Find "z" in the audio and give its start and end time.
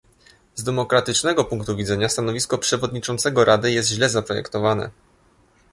0.55-0.63